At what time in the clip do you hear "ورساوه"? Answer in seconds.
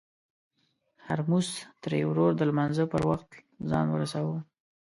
3.89-4.37